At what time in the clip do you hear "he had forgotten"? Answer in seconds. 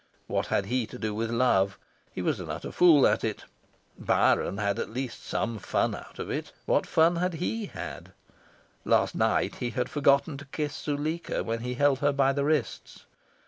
9.57-10.37